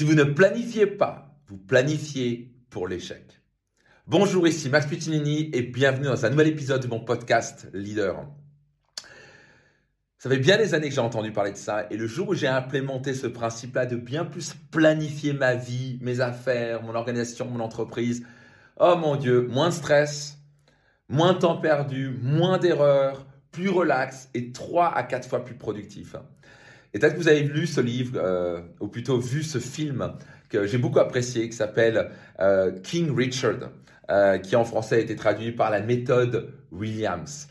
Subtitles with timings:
[0.00, 3.42] Si vous ne planifiez pas, vous planifiez pour l'échec.
[4.06, 8.26] Bonjour, ici Max Puccinini et bienvenue dans un nouvel épisode de mon podcast Leader.
[10.16, 12.34] Ça fait bien des années que j'ai entendu parler de ça et le jour où
[12.34, 17.60] j'ai implémenté ce principe-là de bien plus planifier ma vie, mes affaires, mon organisation, mon
[17.60, 18.26] entreprise,
[18.78, 20.38] oh mon Dieu, moins de stress,
[21.10, 26.16] moins de temps perdu, moins d'erreurs, plus relax et 3 à 4 fois plus productif.
[26.92, 30.12] Et peut-être que vous avez lu ce livre, euh, ou plutôt vu ce film
[30.48, 32.10] que j'ai beaucoup apprécié, qui s'appelle
[32.40, 33.70] euh, King Richard,
[34.10, 37.48] euh, qui en français a été traduit par la méthode Williams,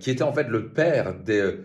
[0.00, 1.60] qui était en fait le père de,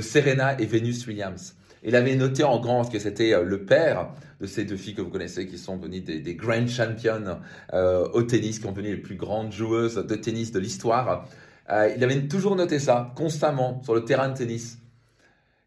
[0.00, 1.56] Serena et Venus Williams.
[1.82, 4.08] Il avait noté en grand que c'était le père
[4.40, 7.38] de ces deux filles que vous connaissez, qui sont devenues des, des grand champions
[7.72, 11.28] au tennis, qui sont devenues les plus grandes joueuses de tennis de l'histoire.
[11.68, 14.78] il avait toujours noté ça constamment sur le terrain de tennis.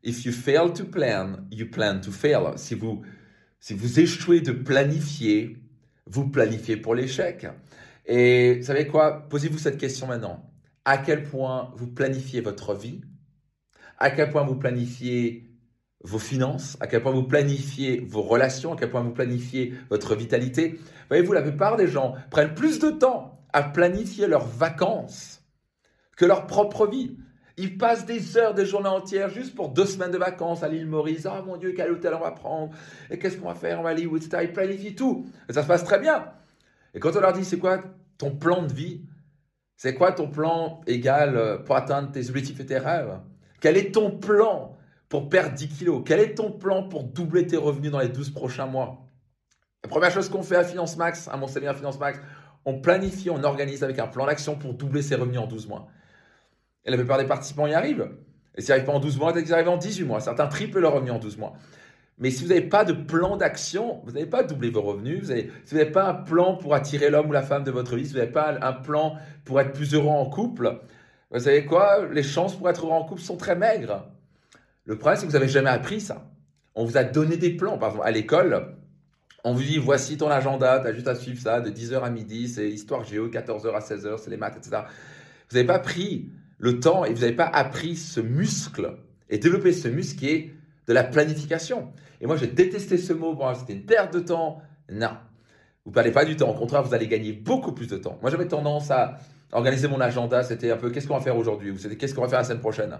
[0.08, 2.54] If you fail to plan, you plan to fail.
[2.56, 3.04] Si vous,
[4.00, 5.58] échouez de planifier,
[6.06, 7.46] vous planifiez pour l'échec.
[8.06, 9.28] Et vous savez quoi?
[9.28, 10.50] Posez-vous cette question maintenant.
[10.86, 13.02] À quel point vous planifiez votre vie?
[13.98, 15.52] À quel point vous planifiez
[16.06, 16.78] vos finances?
[16.80, 18.76] À quel point vous planifiez vos relations?
[18.76, 20.80] À quel point vous planifiez votre vitalité?
[21.10, 25.44] Voyez-vous, la plupart des gens prennent plus de temps à planifier leurs vacances
[26.16, 27.18] que leur propre vie.
[27.60, 30.86] Ils passent des heures, des journées entières juste pour deux semaines de vacances à l'île
[30.86, 31.26] Maurice.
[31.26, 32.72] Ah mon Dieu, quel hôtel on va prendre
[33.10, 34.16] Et qu'est-ce qu'on va faire On va aller où.
[34.16, 35.26] Ils planifient tout.
[35.50, 36.26] Et ça se passe très bien.
[36.94, 37.82] Et quand on leur dit c'est quoi
[38.20, 39.02] ton plan de vie?
[39.76, 43.20] C'est quoi ton plan égal euh, pour atteindre tes objectifs et tes rêves?
[43.60, 44.76] Quel est ton plan
[45.10, 46.04] pour perdre 10 kilos?
[46.06, 49.08] Quel est ton plan pour doubler tes revenus dans les 12 prochains mois?
[49.84, 52.20] La première chose qu'on fait à Finance Max, à mon séminaire Finance Max,
[52.66, 55.88] on planifie, on organise avec un plan d'action pour doubler ses revenus en 12 mois.
[56.88, 58.10] Et la plupart des participants y arrivent.
[58.56, 60.20] Et s'ils arrivent pas en 12 mois, ils arrivent en 18 mois.
[60.20, 61.54] Certains triplent leur revenu en 12 mois.
[62.18, 65.28] Mais si vous n'avez pas de plan d'action, vous n'avez pas doubler vos revenus, vous
[65.28, 68.06] si vous n'avez pas un plan pour attirer l'homme ou la femme de votre vie,
[68.06, 70.80] si vous n'avez pas un plan pour être plus heureux en couple,
[71.30, 72.08] vous savez quoi?
[72.12, 74.08] Les chances pour être heureux en couple sont très maigres.
[74.86, 76.32] Le problème, c'est que vous n'avez jamais appris ça.
[76.74, 77.78] On vous a donné des plans.
[77.78, 78.78] Par exemple, à l'école,
[79.44, 82.10] on vous dit voici ton agenda, tu as juste à suivre ça de 10h à
[82.10, 84.84] midi, c'est histoire géo, 14h à 16h, c'est les maths, etc.
[85.50, 88.98] Vous n'avez pas pris le temps et vous n'avez pas appris ce muscle
[89.30, 90.52] et développé ce muscle qui est
[90.88, 91.92] de la planification.
[92.22, 93.38] Et moi, j'ai détesté ce mot.
[93.60, 94.62] C'était une perte de temps.
[94.92, 95.12] Non.
[95.86, 96.50] Vous ne parlez pas du temps.
[96.50, 98.18] Au contraire, vous allez gagner beaucoup plus de temps.
[98.22, 99.20] Moi, j'avais tendance à
[99.52, 100.44] organiser mon agenda.
[100.44, 102.46] C'était un peu qu'est-ce qu'on va faire aujourd'hui ou c'était qu'est-ce qu'on va faire la
[102.46, 102.98] semaine prochaine?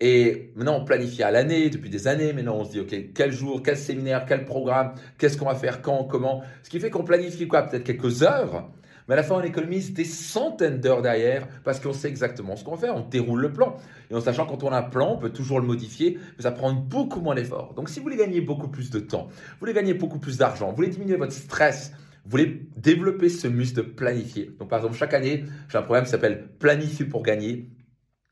[0.00, 2.32] Et maintenant, on planifie à l'année, depuis des années.
[2.32, 5.82] Maintenant, on se dit, OK, quel jour, quel séminaire, quel programme, qu'est-ce qu'on va faire,
[5.82, 6.42] quand, comment?
[6.62, 7.62] Ce qui fait qu'on planifie quoi?
[7.62, 8.70] Peut-être quelques heures,
[9.10, 12.62] mais à la fin, on économise des centaines d'heures derrière parce qu'on sait exactement ce
[12.62, 12.90] qu'on fait.
[12.90, 13.74] On déroule le plan.
[14.08, 16.52] Et en sachant quand on a un plan, on peut toujours le modifier, mais ça
[16.52, 17.74] prend beaucoup moins d'efforts.
[17.74, 20.70] Donc si vous voulez gagner beaucoup plus de temps, vous voulez gagner beaucoup plus d'argent,
[20.70, 21.90] vous voulez diminuer votre stress,
[22.24, 24.54] vous voulez développer ce muscle de planifier.
[24.60, 27.68] Donc par exemple, chaque année, j'ai un programme qui s'appelle Planifier pour gagner.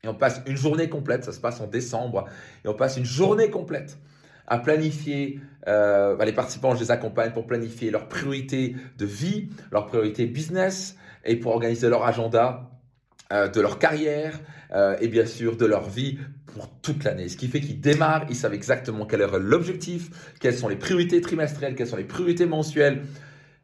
[0.05, 2.23] Et on passe une journée complète, ça se passe en décembre,
[2.63, 3.99] et on passe une journée complète
[4.49, 9.49] à planifier, euh, bah, les participants, je les accompagne pour planifier leurs priorités de vie,
[9.71, 12.71] leurs priorités business et pour organiser leur agenda
[13.31, 14.39] euh, de leur carrière
[14.73, 16.17] euh, et bien sûr de leur vie
[16.47, 17.29] pour toute l'année.
[17.29, 21.21] Ce qui fait qu'ils démarrent, ils savent exactement quel est l'objectif, quelles sont les priorités
[21.21, 23.03] trimestrielles, quelles sont les priorités mensuelles,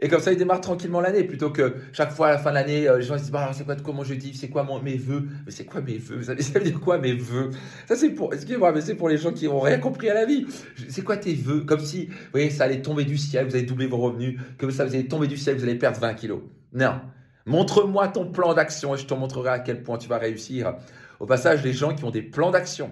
[0.01, 2.56] et comme ça, il démarre tranquillement l'année, plutôt que chaque fois à la fin de
[2.56, 4.81] l'année, euh, les gens se disent bah, c'est quoi comment je dis, c'est quoi mon,
[4.81, 5.25] mes vœux?
[5.45, 6.22] Mais c'est quoi mes vœux?
[6.23, 7.51] Ça, veut dire quoi mes vœux?
[7.88, 10.25] Ça c'est pour, excusez-moi, mais c'est pour les gens qui n'ont rien compris à la
[10.25, 10.45] vie.
[10.89, 11.61] C'est quoi tes vœux?
[11.61, 14.72] Comme si, vous voyez, ça allait tomber du ciel, vous allez doubler vos revenus, comme
[14.72, 16.41] ça, vous allez tomber du ciel, vous allez perdre 20 kilos.
[16.73, 17.00] Non.
[17.45, 20.73] Montre-moi ton plan d'action et je te montrerai à quel point tu vas réussir.
[21.22, 22.91] Au passage, les gens qui ont des plans d'action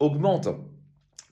[0.00, 0.48] augmentent,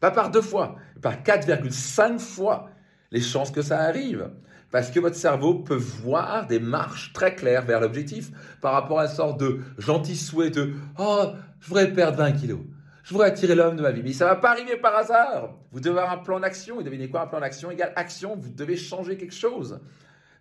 [0.00, 2.70] pas par deux fois, par 4,5 fois
[3.10, 4.30] les chances que ça arrive.
[4.70, 9.06] Parce que votre cerveau peut voir des marches très claires vers l'objectif par rapport à
[9.06, 12.60] une sorte de gentil souhait de Oh, je voudrais perdre 20 kilos.
[13.02, 14.02] Je voudrais attirer l'homme de ma vie.
[14.04, 15.56] Mais ça ne va pas arriver par hasard.
[15.72, 16.80] Vous devez avoir un plan d'action.
[16.80, 17.22] Et devinez quoi?
[17.22, 18.36] Un plan d'action égale action.
[18.36, 19.80] Vous devez changer quelque chose.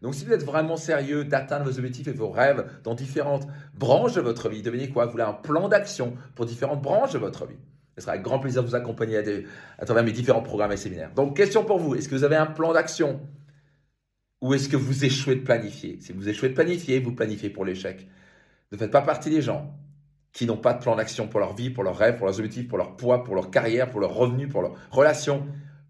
[0.03, 4.13] Donc, si vous êtes vraiment sérieux d'atteindre vos objectifs et vos rêves dans différentes branches
[4.13, 5.05] de votre vie, devinez quoi?
[5.05, 7.57] Vous voulez un plan d'action pour différentes branches de votre vie.
[7.99, 9.23] Ce sera avec grand plaisir de vous accompagner à,
[9.77, 11.11] à travers mes différents programmes et séminaires.
[11.13, 11.95] Donc, question pour vous.
[11.95, 13.19] Est-ce que vous avez un plan d'action?
[14.41, 15.99] Ou est-ce que vous échouez de planifier?
[15.99, 18.07] Si vous échouez de planifier, vous planifiez pour l'échec.
[18.71, 19.75] Ne faites pas partie des gens
[20.31, 22.69] qui n'ont pas de plan d'action pour leur vie, pour leurs rêves, pour leurs objectifs,
[22.69, 25.45] pour leur poids, pour leur carrière, pour leurs revenus, pour leurs relations.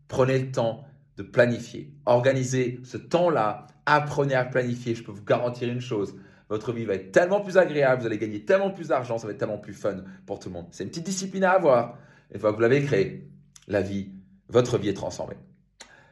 [0.08, 0.86] Prenez le temps
[1.18, 1.94] de planifier.
[2.08, 3.68] Organisez ce temps-là.
[3.86, 4.96] Apprenez à planifier.
[4.96, 6.16] Je peux vous garantir une chose.
[6.50, 9.34] Votre vie va être tellement plus agréable, vous allez gagner tellement plus d'argent, ça va
[9.34, 10.66] être tellement plus fun pour tout le monde.
[10.72, 11.98] C'est une petite discipline à avoir.
[12.34, 13.30] Une fois que vous l'avez créée,
[13.68, 14.12] la vie,
[14.50, 15.38] votre vie est transformée.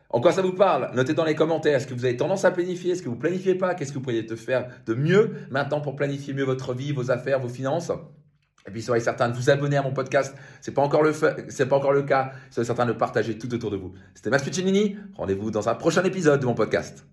[0.10, 0.92] En quoi ça vous parle?
[0.95, 1.75] Notez dans les commentaires.
[1.75, 2.92] Est-ce que vous avez tendance à planifier?
[2.92, 3.75] Est-ce que vous planifiez pas?
[3.75, 7.12] Qu'est-ce que vous pourriez te faire de mieux maintenant pour planifier mieux votre vie, vos
[7.12, 7.92] affaires, vos finances?
[8.68, 10.36] Et puis soyez certain de vous abonner à mon podcast.
[10.62, 12.31] C'est pas pas encore le cas.
[12.51, 13.94] Soyez certain de le partager tout autour de vous.
[14.13, 14.98] C'était Max Puccinini.
[15.16, 17.06] Rendez-vous dans un prochain épisode de mon podcast.